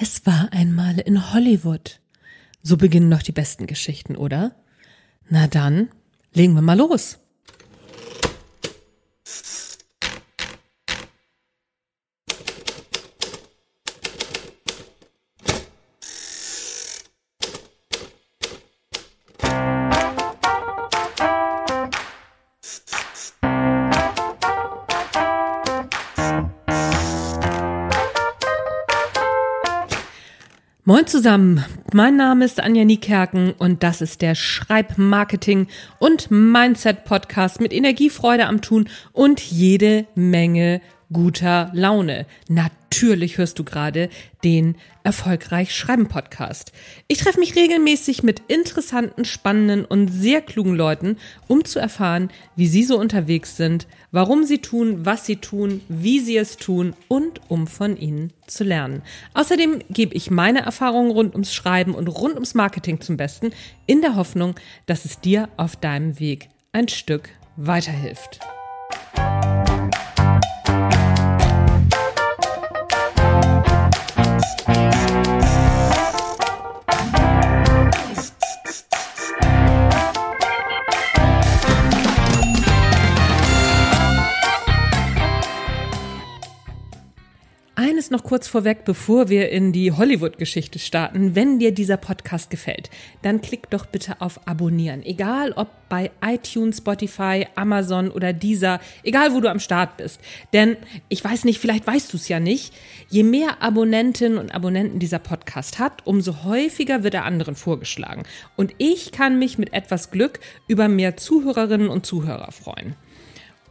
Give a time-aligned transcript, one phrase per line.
[0.00, 2.00] Es war einmal in Hollywood.
[2.62, 4.54] So beginnen doch die besten Geschichten, oder?
[5.28, 5.88] Na dann,
[6.32, 7.18] legen wir mal los.
[30.88, 35.66] Moin zusammen, mein Name ist Anja Niekerken und das ist der Schreibmarketing
[35.98, 40.80] und Mindset Podcast mit Energiefreude am Tun und jede Menge
[41.12, 42.26] guter Laune.
[42.48, 44.08] Natürlich hörst du gerade
[44.44, 46.72] den Erfolgreich Schreiben Podcast.
[47.06, 51.16] Ich treffe mich regelmäßig mit interessanten, spannenden und sehr klugen Leuten,
[51.46, 56.20] um zu erfahren, wie sie so unterwegs sind, warum sie tun, was sie tun, wie
[56.20, 59.02] sie es tun und um von ihnen zu lernen.
[59.34, 63.52] Außerdem gebe ich meine Erfahrungen rund ums Schreiben und rund ums Marketing zum Besten,
[63.86, 64.54] in der Hoffnung,
[64.86, 68.40] dass es dir auf deinem Weg ein Stück weiterhilft.
[88.08, 91.34] Eines noch kurz vorweg, bevor wir in die Hollywood-Geschichte starten.
[91.34, 92.88] Wenn dir dieser Podcast gefällt,
[93.20, 95.02] dann klick doch bitte auf Abonnieren.
[95.02, 100.22] Egal ob bei iTunes, Spotify, Amazon oder dieser, egal wo du am Start bist.
[100.54, 100.78] Denn
[101.10, 102.72] ich weiß nicht, vielleicht weißt du es ja nicht,
[103.10, 108.22] je mehr Abonnentinnen und Abonnenten dieser Podcast hat, umso häufiger wird er anderen vorgeschlagen.
[108.56, 112.96] Und ich kann mich mit etwas Glück über mehr Zuhörerinnen und Zuhörer freuen.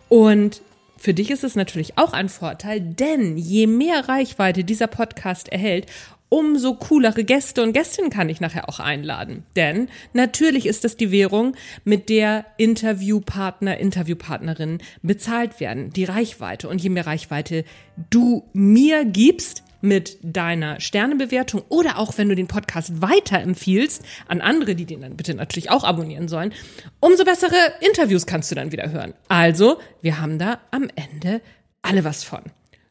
[0.09, 0.61] Und
[0.97, 5.87] für dich ist es natürlich auch ein Vorteil, denn je mehr Reichweite dieser Podcast erhält,
[6.29, 9.43] umso coolere Gäste und Gästinnen kann ich nachher auch einladen.
[9.55, 16.67] Denn natürlich ist das die Währung, mit der Interviewpartner, Interviewpartnerinnen bezahlt werden, die Reichweite.
[16.67, 17.63] Und je mehr Reichweite
[18.09, 24.75] du mir gibst, mit deiner Sternebewertung oder auch wenn du den Podcast weiterempfiehlst an andere,
[24.75, 26.53] die den dann bitte natürlich auch abonnieren sollen,
[26.99, 29.13] umso bessere Interviews kannst du dann wieder hören.
[29.27, 31.41] Also, wir haben da am Ende
[31.81, 32.41] alle was von.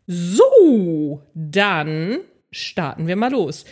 [0.06, 2.18] So, dann
[2.50, 3.64] starten wir mal los.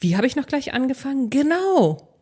[0.00, 1.30] Wie habe ich noch gleich angefangen?
[1.30, 2.14] Genau.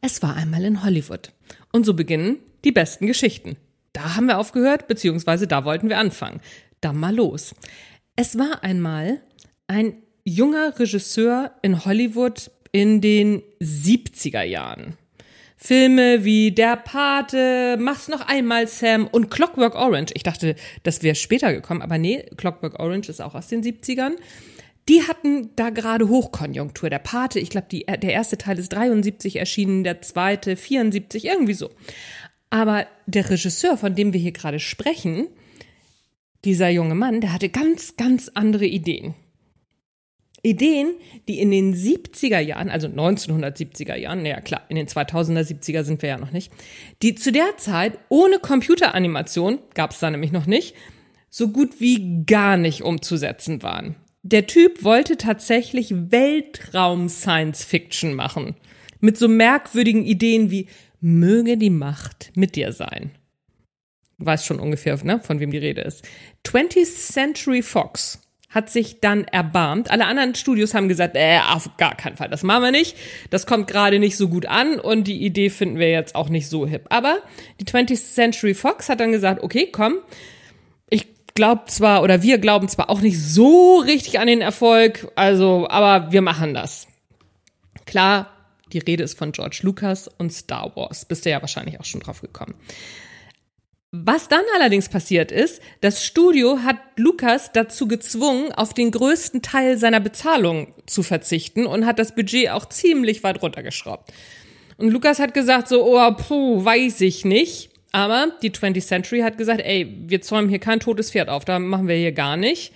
[0.00, 1.32] Es war einmal in Hollywood.
[1.72, 3.56] Und so beginnen die besten Geschichten.
[3.92, 6.40] Da haben wir aufgehört, beziehungsweise da wollten wir anfangen.
[6.80, 7.54] Dann mal los.
[8.18, 9.20] Es war einmal
[9.66, 14.94] ein junger Regisseur in Hollywood in den 70er Jahren.
[15.58, 20.12] Filme wie Der Pate, Mach's noch einmal Sam und Clockwork Orange.
[20.14, 24.12] Ich dachte, das wäre später gekommen, aber nee, Clockwork Orange ist auch aus den 70ern.
[24.88, 26.88] Die hatten da gerade Hochkonjunktur.
[26.88, 31.68] Der Pate, ich glaube, der erste Teil ist 73 erschienen, der zweite 74, irgendwie so.
[32.48, 35.26] Aber der Regisseur, von dem wir hier gerade sprechen,
[36.44, 39.16] dieser junge Mann, der hatte ganz, ganz andere Ideen.
[40.42, 40.94] Ideen,
[41.26, 46.02] die in den 70er Jahren, also 1970er Jahren, naja klar, in den 2000er, 70er sind
[46.02, 46.52] wir ja noch nicht,
[47.02, 50.76] die zu der Zeit ohne Computeranimation, gab es da nämlich noch nicht,
[51.28, 53.96] so gut wie gar nicht umzusetzen waren.
[54.22, 58.54] Der Typ wollte tatsächlich Weltraum-Science-Fiction machen.
[59.00, 60.68] Mit so merkwürdigen Ideen wie
[61.00, 63.12] möge die Macht mit dir sein
[64.18, 66.04] weiß schon ungefähr, ne, von wem die Rede ist.
[66.44, 69.90] 20th Century Fox hat sich dann erbarmt.
[69.90, 72.96] Alle anderen Studios haben gesagt, äh, auf gar keinen Fall, das machen wir nicht.
[73.30, 76.48] Das kommt gerade nicht so gut an und die Idee finden wir jetzt auch nicht
[76.48, 76.86] so hip.
[76.88, 77.18] Aber
[77.60, 79.98] die 20th Century Fox hat dann gesagt, okay, komm,
[80.88, 85.68] ich glaube zwar oder wir glauben zwar auch nicht so richtig an den Erfolg, also,
[85.68, 86.86] aber wir machen das.
[87.84, 88.30] Klar,
[88.72, 91.04] die Rede ist von George Lucas und Star Wars.
[91.04, 92.54] Bist du ja wahrscheinlich auch schon drauf gekommen.
[93.92, 99.78] Was dann allerdings passiert ist, das Studio hat Lukas dazu gezwungen, auf den größten Teil
[99.78, 104.12] seiner Bezahlung zu verzichten und hat das Budget auch ziemlich weit runtergeschraubt.
[104.76, 107.70] Und Lukas hat gesagt so, oh, puh, weiß ich nicht.
[107.92, 111.58] Aber die 20th Century hat gesagt, ey, wir zäumen hier kein totes Pferd auf, da
[111.58, 112.72] machen wir hier gar nicht.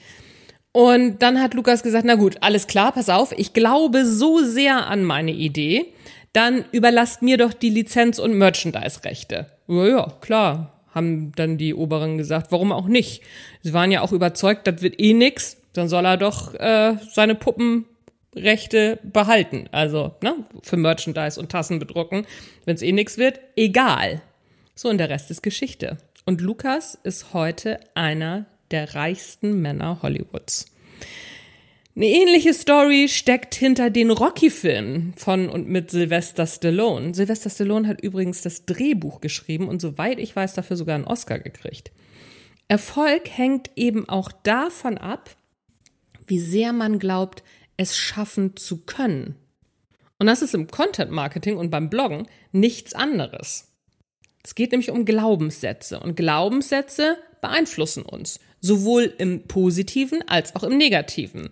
[0.72, 4.86] Und dann hat Lukas gesagt, na gut, alles klar, pass auf, ich glaube so sehr
[4.86, 5.92] an meine Idee,
[6.32, 9.46] dann überlasst mir doch die Lizenz- und Merchandise-Rechte.
[9.66, 13.22] Ja, ja, klar, haben dann die Oberen gesagt, warum auch nicht?
[13.62, 17.34] Sie waren ja auch überzeugt, das wird eh nix, dann soll er doch äh, seine
[17.34, 19.68] Puppenrechte behalten.
[19.72, 22.26] Also, ne, für Merchandise und Tassen bedrucken.
[22.64, 24.22] Wenn es eh nix wird, egal.
[24.74, 25.98] So, und der Rest ist Geschichte.
[26.26, 30.66] Und Lukas ist heute einer der reichsten Männer Hollywoods.
[32.00, 37.12] Eine ähnliche Story steckt hinter den Rocky-Filmen von und mit Sylvester Stallone.
[37.12, 41.38] Sylvester Stallone hat übrigens das Drehbuch geschrieben und soweit ich weiß, dafür sogar einen Oscar
[41.38, 41.92] gekriegt.
[42.68, 45.36] Erfolg hängt eben auch davon ab,
[46.26, 47.42] wie sehr man glaubt,
[47.76, 49.36] es schaffen zu können.
[50.18, 53.74] Und das ist im Content Marketing und beim Bloggen nichts anderes.
[54.42, 60.76] Es geht nämlich um Glaubenssätze und Glaubenssätze beeinflussen uns, sowohl im positiven als auch im
[60.76, 61.50] negativen.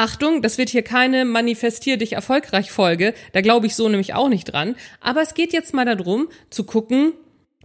[0.00, 4.30] Achtung, das wird hier keine Manifestier dich erfolgreich Folge, da glaube ich so nämlich auch
[4.30, 7.12] nicht dran, aber es geht jetzt mal darum zu gucken,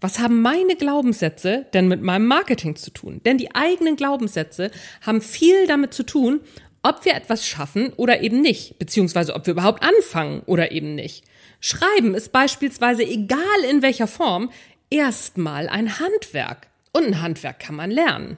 [0.02, 3.22] was haben meine Glaubenssätze denn mit meinem Marketing zu tun?
[3.24, 6.42] Denn die eigenen Glaubenssätze haben viel damit zu tun,
[6.84, 11.24] ob wir etwas schaffen oder eben nicht, beziehungsweise ob wir überhaupt anfangen oder eben nicht.
[11.62, 13.40] Schreiben ist beispielsweise, egal
[13.72, 14.52] in welcher Form,
[14.90, 16.68] erstmal ein Handwerk.
[16.92, 18.36] Und ein Handwerk kann man lernen.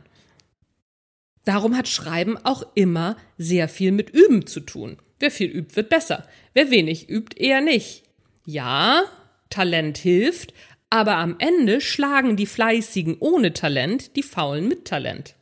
[1.47, 4.97] Darum hat Schreiben auch immer sehr viel mit Üben zu tun.
[5.17, 6.27] Wer viel übt, wird besser.
[6.53, 8.03] Wer wenig übt, eher nicht.
[8.45, 9.03] Ja,
[9.49, 10.53] Talent hilft,
[10.89, 15.35] aber am Ende schlagen die Fleißigen ohne Talent die Faulen mit Talent.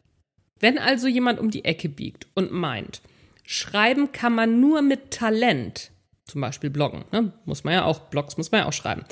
[0.59, 3.01] Wenn also jemand um die Ecke biegt und meint,
[3.43, 5.89] schreiben kann man nur mit Talent,
[6.25, 7.33] zum Beispiel bloggen, ne?
[7.45, 9.05] muss man ja auch, Blogs muss man ja auch schreiben,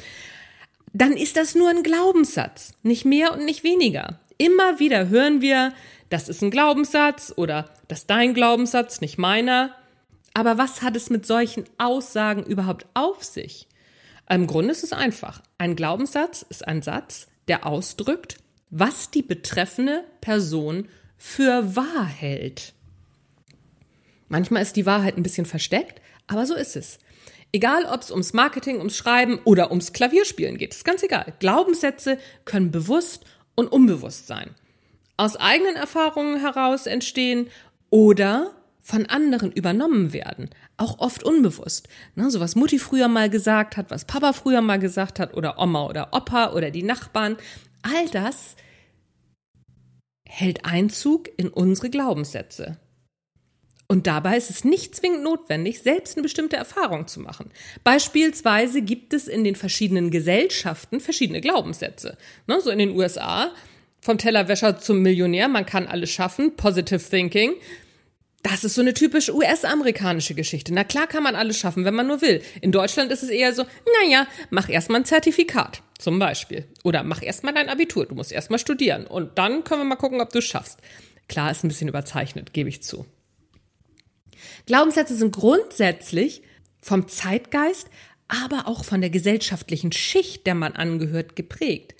[0.94, 4.19] dann ist das nur ein Glaubenssatz, nicht mehr und nicht weniger.
[4.44, 5.72] Immer wieder hören wir,
[6.10, 9.74] das ist ein Glaubenssatz oder das ist dein Glaubenssatz, nicht meiner.
[10.34, 13.69] Aber was hat es mit solchen Aussagen überhaupt auf sich?
[14.30, 15.42] Im Grunde ist es einfach.
[15.57, 18.36] Ein Glaubenssatz ist ein Satz, der ausdrückt,
[18.69, 22.74] was die betreffende Person für wahr hält.
[24.28, 27.00] Manchmal ist die Wahrheit ein bisschen versteckt, aber so ist es.
[27.54, 31.31] Egal, ob es ums Marketing, ums Schreiben oder ums Klavierspielen geht, ist ganz egal.
[31.40, 33.24] Glaubenssätze können bewusst
[33.55, 34.51] und unbewusst sein.
[35.17, 37.47] Aus eigenen Erfahrungen heraus entstehen
[37.89, 38.51] oder
[38.81, 41.88] von anderen übernommen werden, auch oft unbewusst.
[42.15, 45.57] Ne, so was Mutti früher mal gesagt hat, was Papa früher mal gesagt hat oder
[45.57, 47.38] Oma oder Opa oder die Nachbarn,
[47.81, 48.55] all das
[50.27, 52.77] hält Einzug in unsere Glaubenssätze.
[53.94, 57.51] Und dabei ist es nicht zwingend notwendig, selbst eine bestimmte Erfahrung zu machen.
[57.84, 62.18] Beispielsweise gibt es in den verschiedenen Gesellschaften verschiedene Glaubenssätze.
[62.48, 63.51] Ne, so in den USA,
[64.01, 67.54] vom Tellerwäscher zum Millionär, man kann alles schaffen, Positive Thinking.
[68.42, 70.74] Das ist so eine typisch US-amerikanische Geschichte.
[70.74, 72.42] Na klar kann man alles schaffen, wenn man nur will.
[72.62, 73.63] In Deutschland ist es eher so,
[74.01, 76.66] naja, mach erstmal ein Zertifikat, zum Beispiel.
[76.84, 79.06] Oder mach erstmal dein Abitur, du musst erstmal studieren.
[79.06, 80.80] Und dann können wir mal gucken, ob du es schaffst.
[81.28, 83.06] Klar, ist ein bisschen überzeichnet, gebe ich zu.
[84.66, 86.42] Glaubenssätze sind grundsätzlich
[86.81, 87.90] vom Zeitgeist,
[88.28, 91.95] aber auch von der gesellschaftlichen Schicht, der man angehört, geprägt.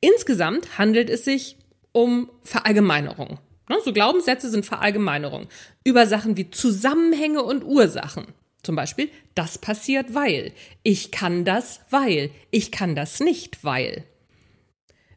[0.00, 1.56] Insgesamt handelt es sich
[1.92, 3.38] um Verallgemeinerung.
[3.68, 5.48] Ne, so Glaubenssätze sind Verallgemeinerung
[5.84, 8.26] über Sachen wie Zusammenhänge und Ursachen.
[8.62, 10.52] Zum Beispiel, das passiert weil.
[10.82, 12.30] Ich kann das weil.
[12.50, 14.04] Ich kann das nicht weil.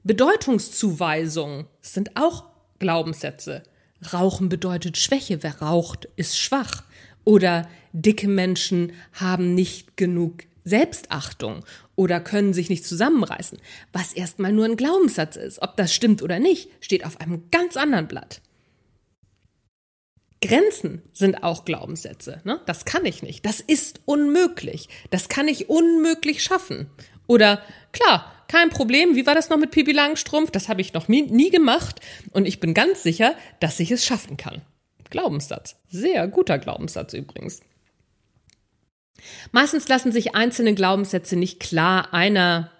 [0.03, 2.45] Bedeutungszuweisungen sind auch
[2.79, 3.63] Glaubenssätze.
[4.13, 5.43] Rauchen bedeutet Schwäche.
[5.43, 6.83] Wer raucht, ist schwach.
[7.23, 11.65] Oder dicke Menschen haben nicht genug Selbstachtung
[11.95, 13.57] oder können sich nicht zusammenreißen,
[13.93, 15.61] was erstmal nur ein Glaubenssatz ist.
[15.61, 18.41] Ob das stimmt oder nicht, steht auf einem ganz anderen Blatt.
[20.41, 22.41] Grenzen sind auch Glaubenssätze.
[22.43, 22.61] Ne?
[22.65, 23.45] Das kann ich nicht.
[23.45, 24.87] Das ist unmöglich.
[25.09, 26.89] Das kann ich unmöglich schaffen.
[27.25, 27.61] Oder
[27.91, 29.15] klar, kein Problem.
[29.15, 30.51] Wie war das noch mit Pipi Langstrumpf?
[30.51, 31.99] Das habe ich noch nie, nie gemacht.
[32.31, 34.61] Und ich bin ganz sicher, dass ich es schaffen kann.
[35.09, 35.75] Glaubenssatz.
[35.89, 37.61] Sehr guter Glaubenssatz übrigens.
[39.51, 42.71] Meistens lassen sich einzelne Glaubenssätze nicht klar einer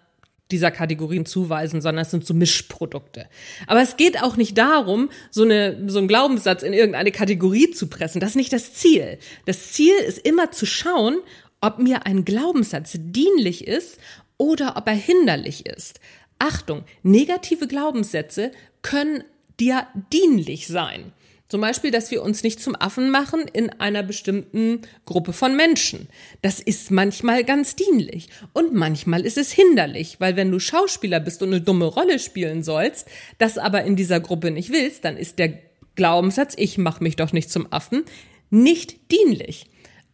[0.51, 3.27] dieser Kategorien zuweisen, sondern es sind so Mischprodukte.
[3.65, 7.87] Aber es geht auch nicht darum, so, eine, so einen Glaubenssatz in irgendeine Kategorie zu
[7.87, 8.21] pressen.
[8.21, 9.17] Das ist nicht das Ziel.
[9.45, 11.17] Das Ziel ist immer zu schauen,
[11.59, 13.97] ob mir ein Glaubenssatz dienlich ist
[14.37, 15.99] oder ob er hinderlich ist.
[16.39, 18.51] Achtung, negative Glaubenssätze
[18.81, 19.23] können
[19.59, 21.13] dir dienlich sein.
[21.49, 26.09] Zum Beispiel, dass wir uns nicht zum Affen machen in einer bestimmten Gruppe von Menschen.
[26.41, 31.41] Das ist manchmal ganz dienlich und manchmal ist es hinderlich, weil wenn du Schauspieler bist
[31.41, 35.39] und eine dumme Rolle spielen sollst, das aber in dieser Gruppe nicht willst, dann ist
[35.39, 35.53] der
[35.95, 38.03] Glaubenssatz, ich mache mich doch nicht zum Affen,
[38.49, 39.67] nicht dienlich.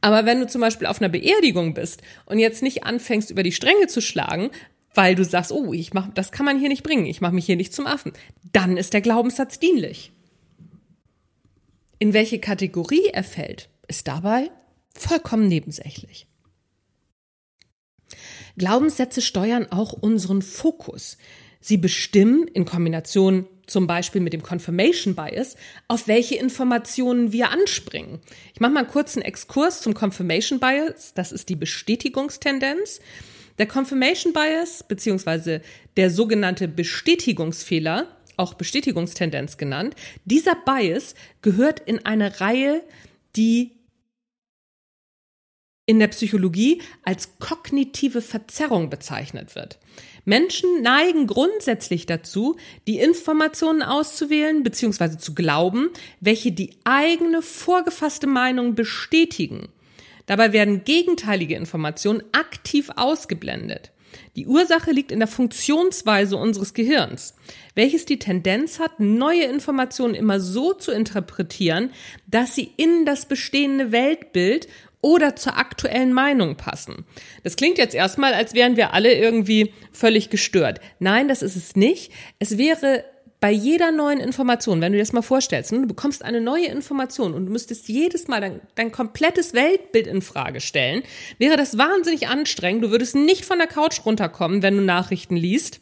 [0.04, 3.54] Aber wenn du zum Beispiel auf einer Beerdigung bist und jetzt nicht anfängst, über die
[3.54, 4.52] Stränge zu schlagen,
[4.94, 7.46] weil du sagst, oh, ich mach, das kann man hier nicht bringen, ich mache mich
[7.46, 8.12] hier nicht zum Affen,
[8.52, 10.12] dann ist der Glaubenssatz dienlich.
[12.00, 14.52] In welche Kategorie er fällt, ist dabei
[14.94, 16.28] vollkommen nebensächlich.
[18.58, 21.18] Glaubenssätze steuern auch unseren Fokus.
[21.62, 25.56] Sie bestimmen in Kombination zum Beispiel mit dem Confirmation Bias,
[25.88, 28.20] auf welche Informationen wir anspringen.
[28.54, 31.14] Ich mache mal einen kurzen Exkurs zum Confirmation Bias.
[31.14, 33.00] Das ist die Bestätigungstendenz.
[33.58, 35.62] Der Confirmation Bias beziehungsweise
[35.96, 42.82] der sogenannte Bestätigungsfehler, auch Bestätigungstendenz genannt, dieser Bias gehört in eine Reihe,
[43.36, 43.72] die
[45.86, 49.80] in der Psychologie als kognitive Verzerrung bezeichnet wird.
[50.26, 52.56] Menschen neigen grundsätzlich dazu,
[52.88, 55.18] die Informationen auszuwählen bzw.
[55.18, 55.90] zu glauben,
[56.22, 59.68] welche die eigene vorgefasste Meinung bestätigen.
[60.26, 63.92] Dabei werden gegenteilige Informationen aktiv ausgeblendet.
[64.36, 67.36] Die Ursache liegt in der Funktionsweise unseres Gehirns,
[67.76, 71.92] welches die Tendenz hat, neue Informationen immer so zu interpretieren,
[72.28, 74.68] dass sie in das bestehende Weltbild
[75.04, 77.06] oder zur aktuellen Meinung passen.
[77.44, 80.80] Das klingt jetzt erstmal, als wären wir alle irgendwie völlig gestört.
[80.98, 82.12] Nein, das ist es nicht.
[82.40, 83.04] Es wäre
[83.42, 86.68] bei jeder neuen Information, wenn du dir das mal vorstellst, ne, du bekommst eine neue
[86.68, 91.04] Information und du müsstest jedes Mal dein, dein komplettes Weltbild in Frage stellen,
[91.40, 92.86] wäre das wahnsinnig anstrengend.
[92.86, 95.82] Du würdest nicht von der Couch runterkommen, wenn du Nachrichten liest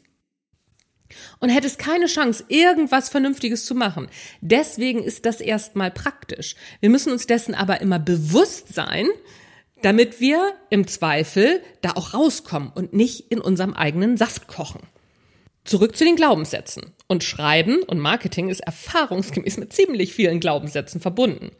[1.39, 4.08] und hättest keine Chance, irgendwas Vernünftiges zu machen.
[4.41, 6.56] Deswegen ist das erstmal praktisch.
[6.80, 9.08] Wir müssen uns dessen aber immer bewusst sein,
[9.82, 14.82] damit wir im Zweifel da auch rauskommen und nicht in unserem eigenen Saft kochen.
[15.63, 16.94] Zurück zu den Glaubenssätzen.
[17.08, 21.51] Und Schreiben und Marketing ist erfahrungsgemäß mit ziemlich vielen Glaubenssätzen verbunden.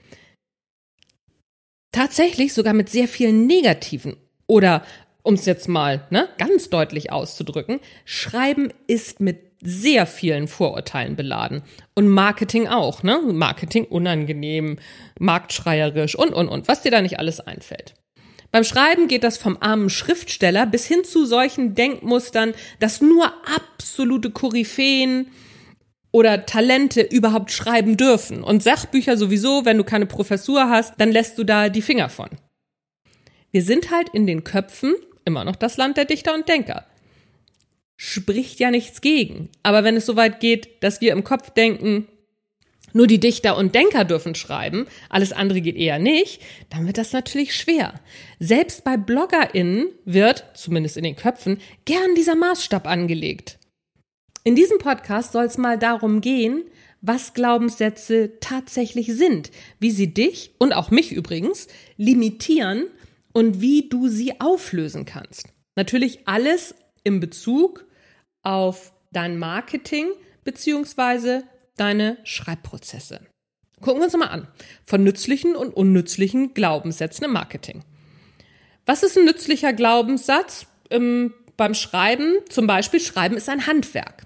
[1.91, 4.15] Tatsächlich sogar mit sehr vielen negativen
[4.48, 4.84] oder
[5.24, 11.62] um es jetzt mal ne, ganz deutlich auszudrücken, Schreiben ist mit sehr vielen Vorurteilen beladen.
[11.94, 13.22] Und Marketing auch, ne?
[13.32, 14.80] Marketing unangenehm,
[15.20, 17.94] marktschreierisch und, und, und, was dir da nicht alles einfällt.
[18.51, 24.32] Beim Schreiben geht das vom armen Schriftsteller bis hin zu solchen Denkmustern, dass nur absolute
[24.32, 25.28] Koryphäen
[26.12, 28.44] oder Talente überhaupt schreiben dürfen.
[28.44, 32.30] Und Sachbücher sowieso, wenn du keine Professur hast, dann lässt du da die Finger von.
[33.51, 36.86] Wir sind halt in den Köpfen immer noch das Land der Dichter und Denker.
[37.96, 39.50] Spricht ja nichts gegen.
[39.63, 42.08] Aber wenn es soweit geht, dass wir im Kopf denken,
[42.94, 47.13] nur die Dichter und Denker dürfen schreiben, alles andere geht eher nicht, dann wird das
[47.13, 47.94] natürlich schwer.
[48.40, 53.60] Selbst bei BloggerInnen wird, zumindest in den Köpfen, gern dieser Maßstab angelegt.
[54.44, 56.63] In diesem Podcast soll es mal darum gehen,
[57.01, 62.88] was Glaubenssätze tatsächlich sind, wie sie dich und auch mich übrigens limitieren
[63.34, 65.50] und wie du sie auflösen kannst.
[65.76, 67.86] Natürlich alles im Bezug
[68.44, 70.08] auf dein Marketing
[70.44, 71.44] beziehungsweise
[71.78, 73.22] deine Schreibprozesse.
[73.80, 74.48] Gucken wir uns mal an.
[74.84, 77.84] Von nützlichen und unnützlichen Glaubenssätzen im Marketing.
[78.86, 82.36] Was ist ein nützlicher Glaubenssatz ähm, beim Schreiben?
[82.50, 84.24] Zum Beispiel, Schreiben ist ein Handwerk.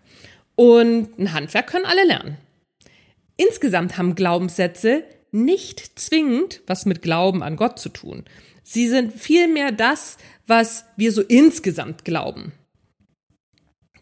[0.56, 2.38] Und ein Handwerk können alle lernen.
[3.38, 8.24] Insgesamt haben Glaubenssätze nicht zwingend was mit Glauben an Gott zu tun.
[8.68, 10.18] Sie sind vielmehr das,
[10.48, 12.52] was wir so insgesamt glauben.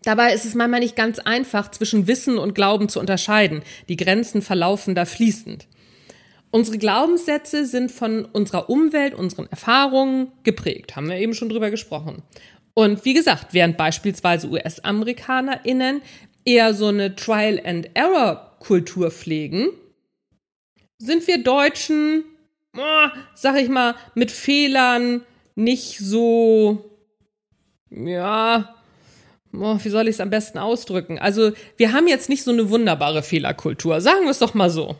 [0.03, 3.61] Dabei ist es manchmal nicht ganz einfach, zwischen Wissen und Glauben zu unterscheiden.
[3.89, 5.67] Die Grenzen verlaufen da fließend.
[6.49, 12.23] Unsere Glaubenssätze sind von unserer Umwelt, unseren Erfahrungen geprägt, haben wir eben schon drüber gesprochen.
[12.73, 16.01] Und wie gesagt, während beispielsweise US-AmerikanerInnen
[16.45, 19.69] eher so eine Trial-and-Error-Kultur pflegen,
[20.99, 22.23] sind wir Deutschen,
[23.35, 25.21] sag ich mal, mit Fehlern
[25.55, 26.89] nicht so,
[27.89, 28.75] ja,
[29.53, 31.19] oh, wie soll ich es am besten ausdrücken?
[31.19, 34.01] Also, wir haben jetzt nicht so eine wunderbare Fehlerkultur.
[34.01, 34.95] Sagen wir es doch mal so.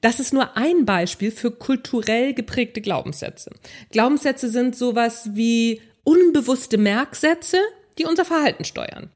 [0.00, 3.52] Das ist nur ein Beispiel für kulturell geprägte Glaubenssätze.
[3.90, 7.58] Glaubenssätze sind sowas wie unbewusste Merksätze,
[7.98, 9.10] die unser Verhalten steuern.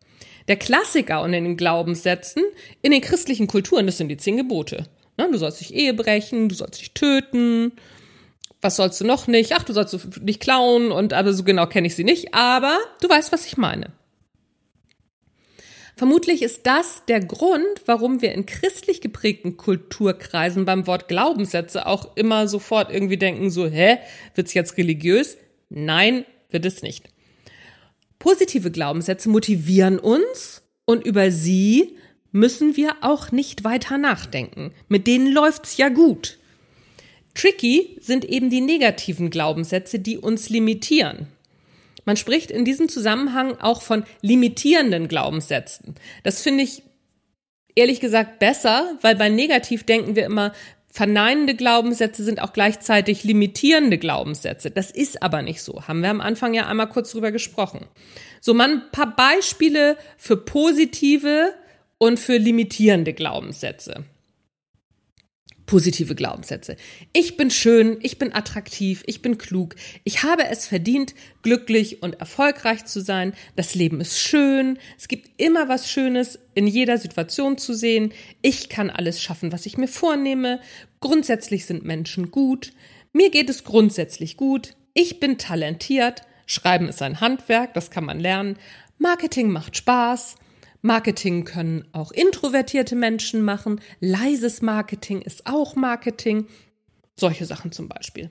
[0.47, 2.45] Der Klassiker unter den Glaubenssätzen
[2.83, 4.87] in den christlichen Kulturen, das sind die zehn Gebote.
[5.19, 7.73] Ne, du sollst dich Ehe brechen, du sollst dich töten.
[8.61, 9.53] Was sollst du noch nicht?
[9.53, 13.09] Ach, du sollst nicht klauen und aber so genau kenne ich sie nicht, aber du
[13.09, 13.93] weißt, was ich meine.
[15.99, 22.17] Vermutlich ist das der Grund, warum wir in christlich geprägten Kulturkreisen beim Wort Glaubenssätze auch
[22.17, 23.99] immer sofort irgendwie denken, so, hä,
[24.35, 25.39] wird's jetzt religiös?
[25.71, 27.09] Nein, wird es nicht.
[28.19, 31.97] Positive Glaubenssätze motivieren uns und über sie
[32.37, 34.73] müssen wir auch nicht weiter nachdenken.
[34.89, 36.39] Mit denen läuft's ja gut.
[37.35, 41.29] Tricky sind eben die negativen Glaubenssätze, die uns limitieren.
[42.05, 45.97] Man spricht in diesem Zusammenhang auch von limitierenden Glaubenssätzen.
[46.23, 46.83] Das finde ich
[47.75, 50.53] ehrlich gesagt besser, weil bei negativ denken wir immer,
[50.89, 54.71] verneinende Glaubenssätze sind auch gleichzeitig limitierende Glaubenssätze.
[54.71, 55.87] Das ist aber nicht so.
[55.87, 57.85] Haben wir am Anfang ja einmal kurz drüber gesprochen.
[58.41, 61.53] So, mal ein paar Beispiele für positive
[61.99, 64.05] und für limitierende Glaubenssätze
[65.67, 66.77] positive Glaubenssätze.
[67.13, 69.75] Ich bin schön, ich bin attraktiv, ich bin klug,
[70.05, 73.35] ich habe es verdient, glücklich und erfolgreich zu sein.
[73.57, 78.13] Das Leben ist schön, es gibt immer was Schönes in jeder Situation zu sehen.
[78.43, 80.61] Ich kann alles schaffen, was ich mir vornehme.
[81.01, 82.73] Grundsätzlich sind Menschen gut.
[83.13, 84.75] Mir geht es grundsätzlich gut.
[84.95, 86.23] Ich bin talentiert.
[86.47, 88.57] Schreiben ist ein Handwerk, das kann man lernen.
[88.99, 90.37] Marketing macht Spaß.
[90.87, 93.81] Marketing können auch introvertierte Menschen machen.
[94.01, 96.47] Leises Marketing ist auch Marketing.
[97.19, 98.31] Solche Sachen zum Beispiel.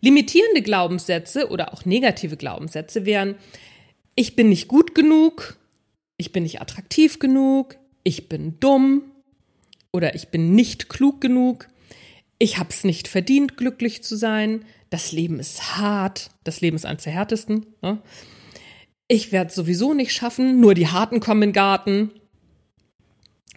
[0.00, 3.36] Limitierende Glaubenssätze oder auch negative Glaubenssätze wären,
[4.14, 5.56] ich bin nicht gut genug,
[6.16, 9.02] ich bin nicht attraktiv genug, ich bin dumm
[9.92, 11.68] oder ich bin nicht klug genug,
[12.38, 16.86] ich habe es nicht verdient, glücklich zu sein, das Leben ist hart, das Leben ist
[16.86, 17.66] eines der härtesten.
[17.82, 18.00] Ne?
[19.08, 22.10] Ich werde sowieso nicht schaffen, nur die Harten kommen in den Garten.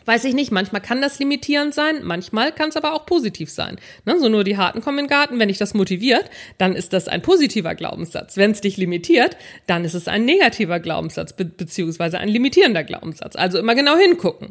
[0.05, 3.77] Weiß ich nicht, manchmal kann das limitierend sein, manchmal kann es aber auch positiv sein.
[4.05, 6.93] Ne, so nur die Harten kommen in den Garten, wenn dich das motiviert, dann ist
[6.93, 8.35] das ein positiver Glaubenssatz.
[8.35, 9.37] Wenn es dich limitiert,
[9.67, 13.35] dann ist es ein negativer Glaubenssatz, be beziehungsweise ein limitierender Glaubenssatz.
[13.35, 14.49] Also immer genau hingucken.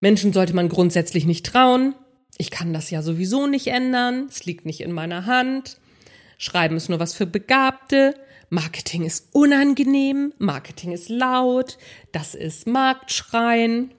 [0.00, 1.94] Menschen sollte man grundsätzlich nicht trauen.
[2.38, 4.28] Ich kann das ja sowieso nicht ändern.
[4.30, 5.78] Es liegt nicht in meiner Hand.
[6.38, 8.14] Schreiben ist nur was für Begabte.
[8.50, 11.78] Marketing ist unangenehm, Marketing ist laut,
[12.12, 13.92] das ist Marktschreien.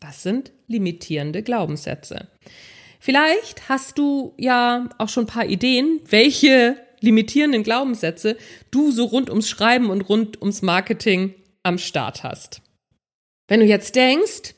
[0.00, 2.28] Das sind limitierende Glaubenssätze.
[3.00, 8.36] Vielleicht hast du ja auch schon ein paar Ideen, welche limitierenden Glaubenssätze
[8.70, 12.62] du so rund ums Schreiben und rund ums Marketing am Start hast.
[13.48, 14.54] Wenn du jetzt denkst,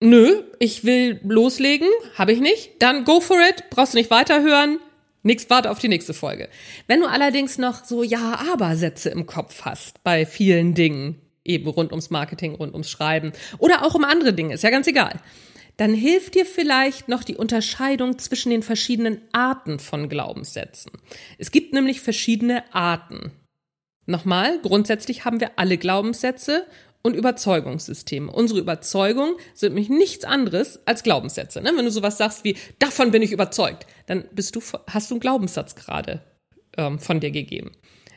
[0.00, 4.78] nö, ich will loslegen, habe ich nicht, dann go for it, brauchst du nicht weiterhören,
[5.26, 6.48] Nix, warte auf die nächste Folge.
[6.86, 12.10] Wenn du allerdings noch so Ja-Aber-Sätze im Kopf hast bei vielen Dingen, eben rund ums
[12.10, 15.18] Marketing, rund ums Schreiben oder auch um andere Dinge, ist ja ganz egal,
[15.78, 20.92] dann hilft dir vielleicht noch die Unterscheidung zwischen den verschiedenen Arten von Glaubenssätzen.
[21.38, 23.32] Es gibt nämlich verschiedene Arten.
[24.06, 26.68] Nochmal, grundsätzlich haben wir alle Glaubenssätze
[27.06, 28.30] und Überzeugungssysteme.
[28.32, 31.60] Unsere Überzeugungen sind nämlich nichts anderes als Glaubenssätze.
[31.62, 31.72] Ne?
[31.76, 35.20] Wenn du sowas sagst wie, davon bin ich überzeugt, dann bist du, hast du einen
[35.20, 36.22] Glaubenssatz gerade
[36.76, 37.70] ähm, von dir gegeben.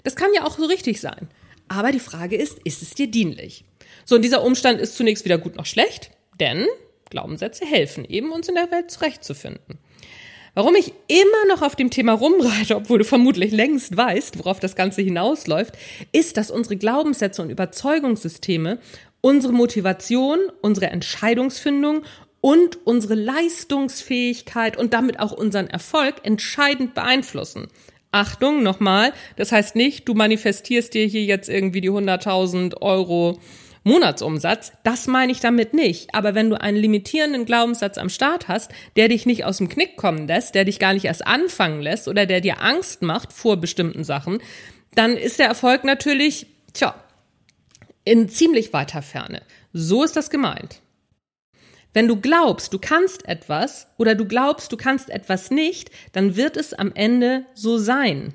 [0.04, 1.30] Das kann ja auch so richtig sein.
[1.68, 3.64] Aber die Frage ist, ist es dir dienlich?
[4.06, 6.66] So, und dieser Umstand ist zunächst weder gut noch schlecht, denn
[7.12, 9.78] Glaubenssätze helfen eben, uns in der Welt zurechtzufinden.
[10.56, 14.76] Warum ich immer noch auf dem Thema rumreite, obwohl du vermutlich längst weißt, worauf das
[14.76, 15.76] Ganze hinausläuft,
[16.12, 18.80] ist, dass unsere Glaubenssätze und Überzeugungssysteme
[19.22, 22.04] unsere Motivation, unsere Entscheidungsfindung
[22.42, 27.68] und unsere Leistungsfähigkeit und damit auch unseren Erfolg entscheidend beeinflussen.
[28.12, 33.40] Achtung, nochmal, das heißt nicht, du manifestierst dir hier jetzt irgendwie die 100.000 Euro
[33.90, 34.72] Monatsumsatz.
[34.84, 36.16] Das meine ich damit nicht.
[36.16, 39.98] Aber wenn du einen limitierenden Glaubenssatz am Start hast, der dich nicht aus dem Knick
[39.98, 43.58] kommen lässt, der dich gar nicht erst anfangen lässt oder der dir Angst macht vor
[43.58, 44.40] bestimmten Sachen,
[44.96, 46.96] dann ist der Erfolg natürlich, tja,
[48.06, 49.42] in ziemlich weiter Ferne.
[49.74, 50.82] So ist das gemeint.
[51.94, 56.56] Wenn du glaubst, du kannst etwas oder du glaubst, du kannst etwas nicht, dann wird
[56.56, 58.34] es am Ende so sein.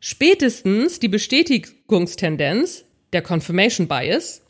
[0.00, 4.42] Spätestens die Bestätigungstendenz der Confirmation Bias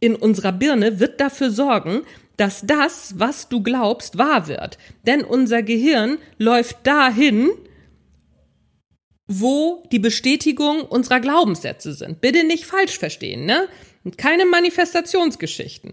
[0.00, 2.02] in unserer Birne wird dafür sorgen,
[2.36, 4.78] dass das, was du glaubst, wahr wird.
[5.06, 7.50] Denn unser Gehirn läuft dahin,
[9.26, 12.20] wo die Bestätigung unserer Glaubenssätze sind.
[12.20, 13.68] Bitte nicht falsch verstehen, ne?
[14.16, 15.92] Keine Manifestationsgeschichten.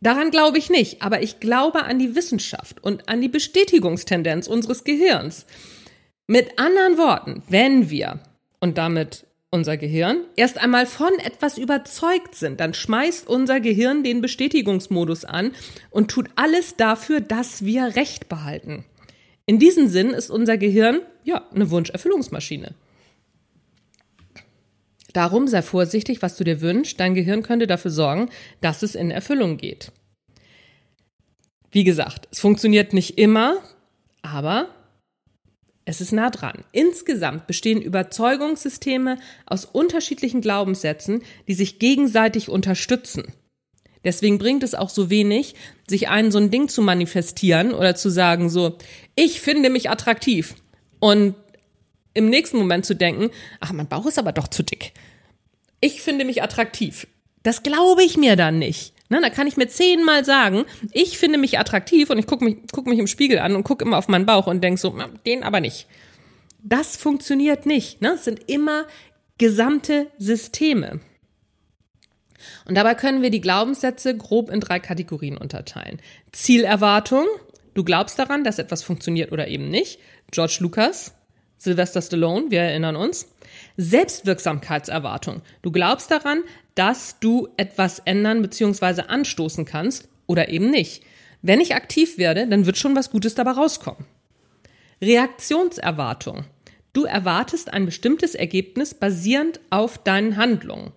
[0.00, 4.82] Daran glaube ich nicht, aber ich glaube an die Wissenschaft und an die Bestätigungstendenz unseres
[4.82, 5.46] Gehirns.
[6.26, 8.20] Mit anderen Worten, wenn wir,
[8.60, 14.20] und damit unser Gehirn, erst einmal von etwas überzeugt sind, dann schmeißt unser Gehirn den
[14.20, 15.52] Bestätigungsmodus an
[15.90, 18.84] und tut alles dafür, dass wir Recht behalten.
[19.46, 22.74] In diesem Sinn ist unser Gehirn ja eine Wunscherfüllungsmaschine.
[25.14, 27.00] Darum sei vorsichtig, was du dir wünschst.
[27.00, 28.28] Dein Gehirn könnte dafür sorgen,
[28.60, 29.90] dass es in Erfüllung geht.
[31.70, 33.56] Wie gesagt, es funktioniert nicht immer,
[34.20, 34.68] aber
[35.88, 36.64] es ist nah dran.
[36.70, 43.32] Insgesamt bestehen Überzeugungssysteme aus unterschiedlichen Glaubenssätzen, die sich gegenseitig unterstützen.
[44.04, 45.54] Deswegen bringt es auch so wenig,
[45.88, 48.76] sich ein so ein Ding zu manifestieren oder zu sagen so,
[49.14, 50.56] ich finde mich attraktiv
[51.00, 51.34] und
[52.12, 54.92] im nächsten Moment zu denken, ach, mein Bauch ist aber doch zu dick.
[55.80, 57.06] Ich finde mich attraktiv.
[57.42, 58.92] Das glaube ich mir dann nicht.
[59.10, 62.58] Ne, da kann ich mir zehnmal sagen, ich finde mich attraktiv und ich gucke mich,
[62.72, 64.94] guck mich im Spiegel an und gucke immer auf meinen Bauch und denke so,
[65.24, 65.86] den aber nicht.
[66.62, 68.02] Das funktioniert nicht.
[68.02, 68.12] Ne?
[68.14, 68.84] Es sind immer
[69.38, 71.00] gesamte Systeme.
[72.66, 76.00] Und dabei können wir die Glaubenssätze grob in drei Kategorien unterteilen.
[76.32, 77.26] Zielerwartung.
[77.74, 80.00] Du glaubst daran, dass etwas funktioniert oder eben nicht.
[80.30, 81.14] George Lucas,
[81.58, 83.28] Sylvester Stallone, wir erinnern uns.
[83.76, 85.42] Selbstwirksamkeitserwartung.
[85.62, 86.42] Du glaubst daran,
[86.74, 89.02] dass du etwas ändern bzw.
[89.08, 91.02] anstoßen kannst oder eben nicht.
[91.42, 94.06] Wenn ich aktiv werde, dann wird schon was Gutes dabei rauskommen.
[95.02, 96.44] Reaktionserwartung.
[96.92, 100.92] Du erwartest ein bestimmtes Ergebnis basierend auf deinen Handlungen.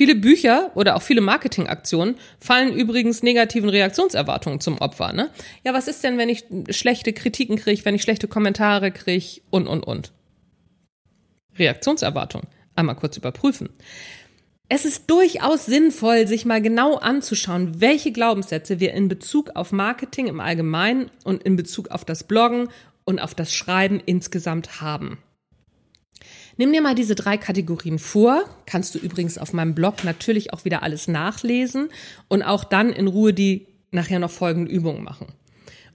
[0.00, 5.12] Viele Bücher oder auch viele Marketingaktionen fallen übrigens negativen Reaktionserwartungen zum Opfer.
[5.12, 5.28] Ne?
[5.62, 9.66] Ja, was ist denn, wenn ich schlechte Kritiken kriege, wenn ich schlechte Kommentare kriege und,
[9.66, 10.12] und, und.
[11.58, 12.44] Reaktionserwartung.
[12.74, 13.68] Einmal kurz überprüfen.
[14.70, 20.28] Es ist durchaus sinnvoll, sich mal genau anzuschauen, welche Glaubenssätze wir in Bezug auf Marketing
[20.28, 22.70] im Allgemeinen und in Bezug auf das Bloggen
[23.04, 25.18] und auf das Schreiben insgesamt haben.
[26.60, 28.44] Nimm dir mal diese drei Kategorien vor.
[28.66, 31.88] Kannst du übrigens auf meinem Blog natürlich auch wieder alles nachlesen
[32.28, 35.28] und auch dann in Ruhe die nachher noch folgende Übungen machen.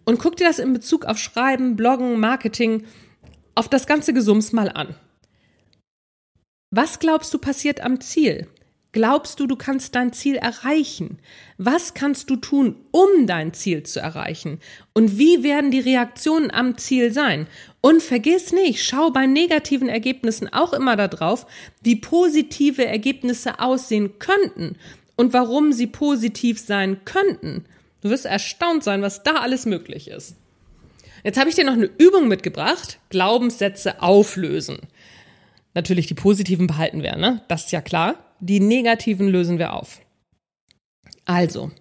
[0.06, 2.84] Und guck dir das in Bezug auf Schreiben, Bloggen, Marketing,
[3.54, 4.96] auf das ganze Gesums mal an.
[6.72, 8.48] Was glaubst du passiert am Ziel?
[8.96, 11.20] Glaubst du, du kannst dein Ziel erreichen?
[11.58, 14.62] Was kannst du tun, um dein Ziel zu erreichen?
[14.94, 17.48] Und wie werden die Reaktionen am Ziel sein?
[17.82, 21.46] Und vergiss nicht, schau bei negativen Ergebnissen auch immer darauf,
[21.82, 24.78] wie positive Ergebnisse aussehen könnten
[25.18, 27.66] und warum sie positiv sein könnten.
[28.00, 30.38] Du wirst erstaunt sein, was da alles möglich ist.
[31.26, 34.78] Jetzt habe ich dir noch eine Übung mitgebracht, Glaubenssätze auflösen.
[35.74, 37.42] Natürlich die positiven behalten wir, ne?
[37.50, 38.25] Das ist ja klar.
[38.40, 40.02] Die negativen lösen wir auf.
[41.26, 41.72] Also,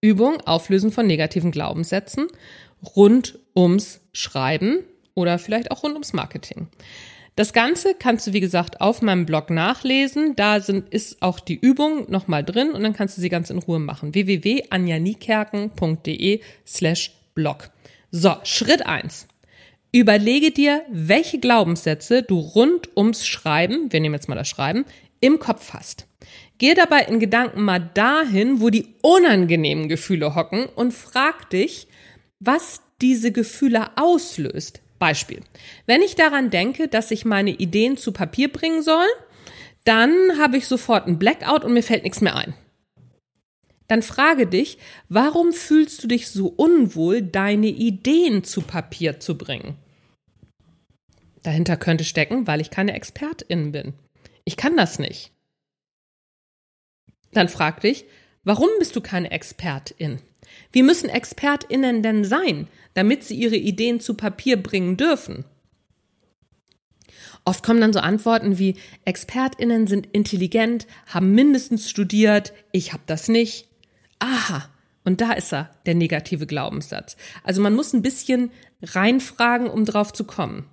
[0.00, 2.28] Übung, Auflösen von negativen Glaubenssätzen
[2.96, 4.80] rund ums Schreiben
[5.14, 6.68] oder vielleicht auch rund ums Marketing.
[7.34, 10.34] Das Ganze kannst du, wie gesagt, auf meinem Blog nachlesen.
[10.34, 13.58] Da sind, ist auch die Übung nochmal drin und dann kannst du sie ganz in
[13.58, 14.12] Ruhe machen.
[14.14, 17.70] www.anjanikerken.de slash blog.
[18.10, 19.28] So, Schritt eins:
[19.92, 24.84] Überlege dir, welche Glaubenssätze du rund ums Schreiben, wir nehmen jetzt mal das Schreiben,
[25.20, 26.06] im Kopf hast.
[26.58, 31.86] Geh dabei in Gedanken mal dahin, wo die unangenehmen Gefühle hocken und frag dich,
[32.40, 34.80] was diese Gefühle auslöst.
[34.98, 35.40] Beispiel.
[35.86, 39.06] Wenn ich daran denke, dass ich meine Ideen zu Papier bringen soll,
[39.84, 42.54] dann habe ich sofort einen Blackout und mir fällt nichts mehr ein.
[43.86, 44.78] Dann frage dich,
[45.08, 49.76] warum fühlst du dich so unwohl, deine Ideen zu Papier zu bringen?
[51.42, 53.94] Dahinter könnte stecken, weil ich keine Expertin bin.
[54.48, 55.30] Ich kann das nicht.
[57.34, 58.06] Dann frag dich,
[58.44, 60.20] warum bist du keine Expertin?
[60.72, 65.44] Wie müssen Expertinnen denn sein, damit sie ihre Ideen zu Papier bringen dürfen?
[67.44, 73.28] Oft kommen dann so Antworten wie Expertinnen sind intelligent, haben mindestens studiert, ich habe das
[73.28, 73.68] nicht.
[74.18, 74.66] Aha,
[75.04, 77.18] und da ist er, der negative Glaubenssatz.
[77.44, 78.50] Also man muss ein bisschen
[78.82, 80.70] reinfragen, um drauf zu kommen.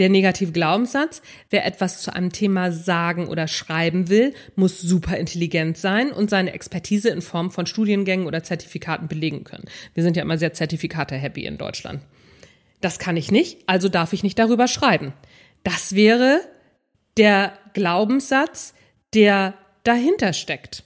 [0.00, 5.76] Der negative Glaubenssatz, wer etwas zu einem Thema sagen oder schreiben will, muss super intelligent
[5.76, 9.66] sein und seine Expertise in Form von Studiengängen oder Zertifikaten belegen können.
[9.92, 12.00] Wir sind ja immer sehr Zertifikate-happy in Deutschland.
[12.80, 15.12] Das kann ich nicht, also darf ich nicht darüber schreiben.
[15.64, 16.40] Das wäre
[17.18, 18.72] der Glaubenssatz,
[19.12, 19.52] der
[19.84, 20.84] dahinter steckt.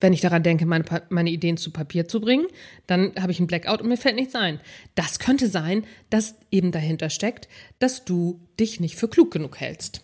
[0.00, 2.46] Wenn ich daran denke, meine, meine, Ideen zu Papier zu bringen,
[2.86, 4.60] dann habe ich einen Blackout und mir fällt nichts ein.
[4.94, 7.48] Das könnte sein, dass eben dahinter steckt,
[7.80, 10.02] dass du dich nicht für klug genug hältst.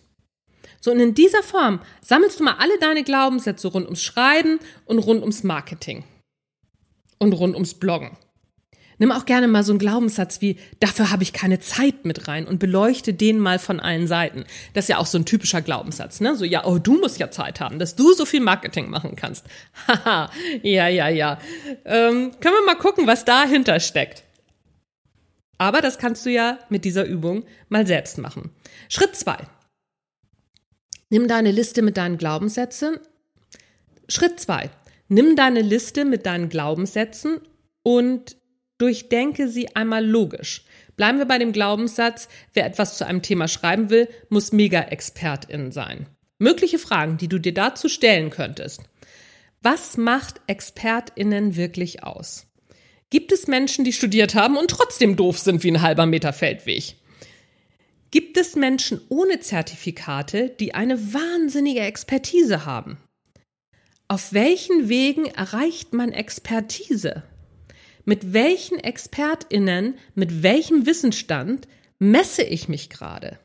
[0.81, 4.99] So, und in dieser Form sammelst du mal alle deine Glaubenssätze rund ums Schreiben und
[4.99, 6.03] rund ums Marketing
[7.17, 8.17] und rund ums Bloggen.
[8.97, 12.47] Nimm auch gerne mal so einen Glaubenssatz wie, dafür habe ich keine Zeit mit rein
[12.47, 14.45] und beleuchte den mal von allen Seiten.
[14.73, 16.35] Das ist ja auch so ein typischer Glaubenssatz, ne?
[16.35, 19.45] So, ja, oh, du musst ja Zeit haben, dass du so viel Marketing machen kannst.
[19.87, 20.31] Haha,
[20.61, 21.39] ja, ja, ja.
[21.83, 24.23] Ähm, können wir mal gucken, was dahinter steckt.
[25.57, 28.51] Aber das kannst du ja mit dieser Übung mal selbst machen.
[28.89, 29.37] Schritt zwei:
[31.09, 32.97] Nimm deine Liste mit deinen Glaubenssätzen.
[34.07, 34.69] Schritt zwei:
[35.07, 37.39] Nimm deine Liste mit deinen Glaubenssätzen
[37.83, 38.35] und
[38.77, 40.65] Durchdenke sie einmal logisch.
[40.97, 46.07] Bleiben wir bei dem Glaubenssatz, wer etwas zu einem Thema schreiben will, muss Mega-Expertin sein.
[46.39, 48.81] Mögliche Fragen, die du dir dazu stellen könntest.
[49.61, 52.47] Was macht ExpertInnen wirklich aus?
[53.09, 56.95] Gibt es Menschen, die studiert haben und trotzdem doof sind wie ein halber Meter Feldweg?
[58.11, 62.97] Gibt es Menschen ohne Zertifikate, die eine wahnsinnige Expertise haben?
[64.07, 67.23] Auf welchen Wegen erreicht man Expertise?
[68.05, 71.67] Mit welchen ExpertInnen, mit welchem Wissensstand
[71.99, 73.39] messe ich mich gerade?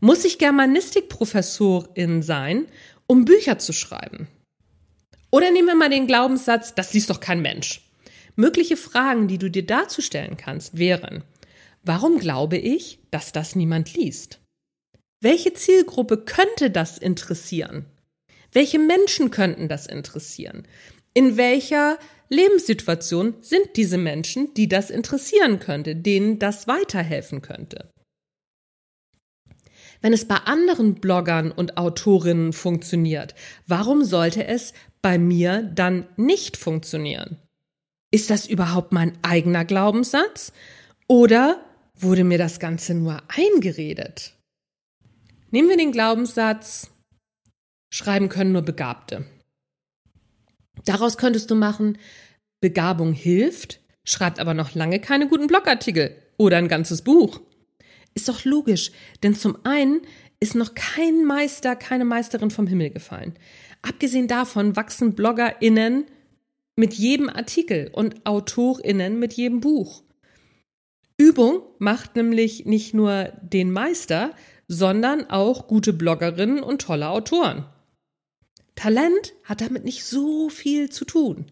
[0.00, 2.66] Muss ich Germanistikprofessorin sein,
[3.06, 4.26] um Bücher zu schreiben?
[5.30, 7.88] Oder nehmen wir mal den Glaubenssatz, das liest doch kein Mensch.
[8.34, 11.22] Mögliche Fragen, die du dir dazu stellen kannst, wären,
[11.82, 14.40] warum glaube ich, dass das niemand liest?
[15.20, 17.86] Welche Zielgruppe könnte das interessieren?
[18.50, 20.66] Welche Menschen könnten das interessieren?
[21.14, 21.98] In welcher
[22.32, 27.90] Lebenssituation sind diese Menschen, die das interessieren könnte, denen das weiterhelfen könnte?
[30.00, 33.34] Wenn es bei anderen Bloggern und Autorinnen funktioniert,
[33.66, 37.36] warum sollte es bei mir dann nicht funktionieren?
[38.10, 40.52] Ist das überhaupt mein eigener Glaubenssatz?
[41.08, 41.62] Oder
[41.94, 44.34] wurde mir das Ganze nur eingeredet?
[45.50, 46.90] Nehmen wir den Glaubenssatz,
[47.92, 49.26] schreiben können nur Begabte.
[50.84, 51.98] Daraus könntest du machen,
[52.60, 57.40] Begabung hilft, schreibt aber noch lange keine guten Blogartikel oder ein ganzes Buch.
[58.14, 58.92] Ist doch logisch,
[59.22, 60.02] denn zum einen
[60.40, 63.34] ist noch kein Meister, keine Meisterin vom Himmel gefallen.
[63.82, 66.06] Abgesehen davon wachsen BloggerInnen
[66.76, 70.02] mit jedem Artikel und AutorInnen mit jedem Buch.
[71.16, 74.34] Übung macht nämlich nicht nur den Meister,
[74.68, 77.66] sondern auch gute Bloggerinnen und tolle Autoren.
[78.74, 81.50] Talent hat damit nicht so viel zu tun.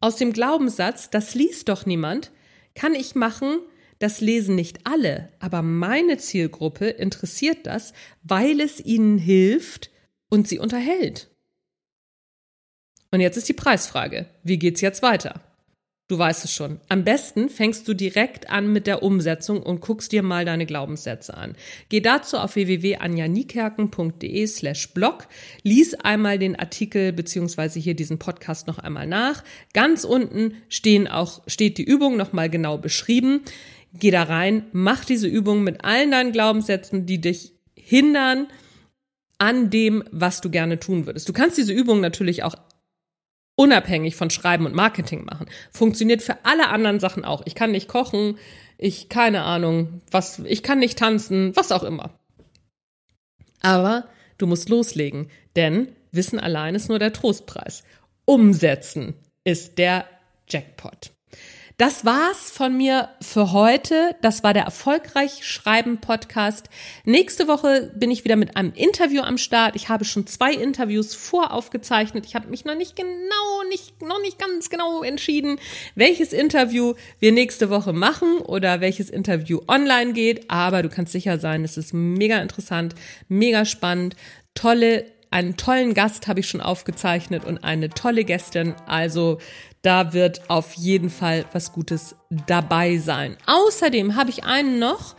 [0.00, 2.30] Aus dem Glaubenssatz, das liest doch niemand,
[2.74, 3.58] kann ich machen,
[3.98, 9.90] das lesen nicht alle, aber meine Zielgruppe interessiert das, weil es ihnen hilft
[10.30, 11.28] und sie unterhält.
[13.10, 14.26] Und jetzt ist die Preisfrage.
[14.42, 15.42] Wie geht's jetzt weiter?
[16.10, 16.80] Du weißt es schon.
[16.88, 21.36] Am besten fängst du direkt an mit der Umsetzung und guckst dir mal deine Glaubenssätze
[21.36, 21.54] an.
[21.88, 25.28] Geh dazu auf www.anjanikerken.de slash blog,
[25.62, 29.44] lies einmal den Artikel beziehungsweise hier diesen Podcast noch einmal nach.
[29.72, 33.42] Ganz unten stehen auch, steht die Übung nochmal genau beschrieben.
[33.94, 38.48] Geh da rein, mach diese Übung mit allen deinen Glaubenssätzen, die dich hindern
[39.38, 41.28] an dem, was du gerne tun würdest.
[41.28, 42.56] Du kannst diese Übung natürlich auch
[43.60, 45.46] unabhängig von Schreiben und Marketing machen.
[45.70, 47.42] Funktioniert für alle anderen Sachen auch.
[47.44, 48.38] Ich kann nicht kochen,
[48.78, 52.18] ich keine Ahnung, was, ich kann nicht tanzen, was auch immer.
[53.60, 54.06] Aber
[54.38, 57.84] du musst loslegen, denn Wissen allein ist nur der Trostpreis.
[58.24, 59.12] Umsetzen
[59.44, 60.06] ist der
[60.48, 61.12] Jackpot.
[61.80, 64.14] Das war's von mir für heute.
[64.20, 66.68] Das war der Erfolgreich Schreiben Podcast.
[67.06, 69.76] Nächste Woche bin ich wieder mit einem Interview am Start.
[69.76, 72.26] Ich habe schon zwei Interviews voraufgezeichnet.
[72.26, 75.58] Ich habe mich noch nicht genau, nicht, noch nicht ganz genau entschieden,
[75.94, 80.50] welches Interview wir nächste Woche machen oder welches Interview online geht.
[80.50, 82.94] Aber du kannst sicher sein, es ist mega interessant,
[83.30, 84.16] mega spannend,
[84.54, 88.74] tolle einen tollen Gast habe ich schon aufgezeichnet und eine tolle Gästin.
[88.86, 89.38] Also
[89.82, 92.16] da wird auf jeden Fall was Gutes
[92.46, 93.36] dabei sein.
[93.46, 95.14] Außerdem habe ich einen noch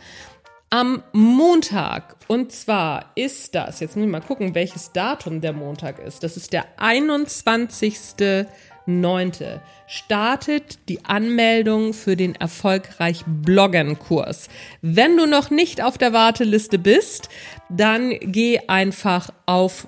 [0.72, 2.16] am Montag.
[2.28, 6.22] Und zwar ist das, jetzt muss ich mal gucken, welches Datum der Montag ist.
[6.22, 9.60] Das ist der 21.9.
[9.86, 14.48] Startet die Anmeldung für den erfolgreich Bloggen Kurs.
[14.80, 17.28] Wenn du noch nicht auf der Warteliste bist,
[17.68, 19.86] dann geh einfach auf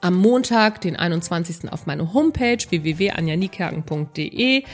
[0.00, 1.72] am Montag, den 21.
[1.72, 4.64] auf meine Homepage www.anjanikerken.de.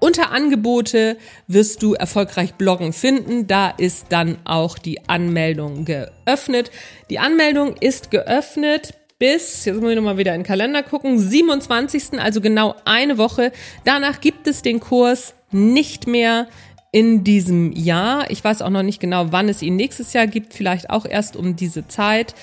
[0.00, 3.46] Unter Angebote wirst du erfolgreich bloggen finden.
[3.46, 6.70] Da ist dann auch die Anmeldung geöffnet.
[7.10, 12.20] Die Anmeldung ist geöffnet bis, jetzt muss ich nochmal wieder in den Kalender gucken, 27.
[12.20, 13.52] also genau eine Woche.
[13.84, 16.46] Danach gibt es den Kurs nicht mehr
[16.90, 18.30] in diesem Jahr.
[18.30, 21.36] Ich weiß auch noch nicht genau, wann es ihn nächstes Jahr gibt, vielleicht auch erst
[21.36, 22.34] um diese Zeit.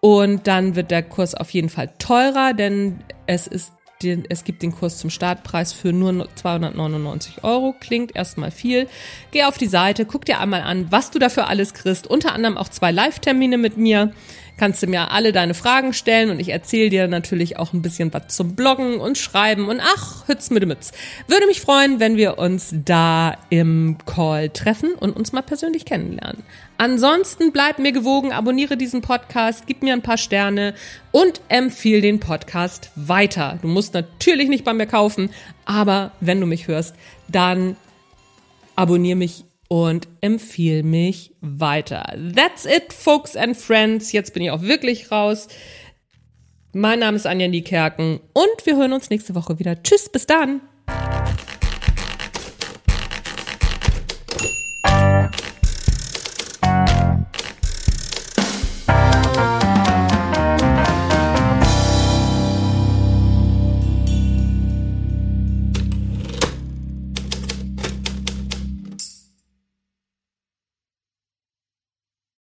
[0.00, 4.62] Und dann wird der Kurs auf jeden Fall teurer, denn es ist den, es gibt
[4.62, 7.74] den Kurs zum Startpreis für nur 299 Euro.
[7.78, 8.86] Klingt erstmal viel.
[9.32, 12.06] Geh auf die Seite, guck dir einmal an, was du dafür alles kriegst.
[12.06, 14.12] Unter anderem auch zwei Live-Termine mit mir
[14.58, 18.12] kannst du mir alle deine Fragen stellen und ich erzähle dir natürlich auch ein bisschen
[18.12, 20.92] was zum Bloggen und Schreiben und ach, Hütz mit dem Mütz.
[21.26, 26.42] Würde mich freuen, wenn wir uns da im Call treffen und uns mal persönlich kennenlernen.
[26.76, 30.74] Ansonsten bleib mir gewogen, abonniere diesen Podcast, gib mir ein paar Sterne
[31.12, 33.58] und empfehle den Podcast weiter.
[33.62, 35.30] Du musst natürlich nicht bei mir kaufen,
[35.64, 36.94] aber wenn du mich hörst,
[37.28, 37.76] dann
[38.76, 42.16] abonniere mich und empfiehl mich weiter.
[42.34, 44.12] That's it, folks and friends.
[44.12, 45.48] Jetzt bin ich auch wirklich raus.
[46.72, 49.82] Mein Name ist Anja Niekerken und wir hören uns nächste Woche wieder.
[49.82, 50.60] Tschüss, bis dann.